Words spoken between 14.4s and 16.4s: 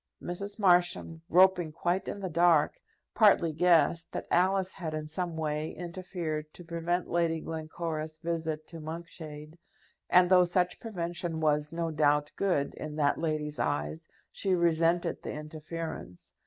resented the interference.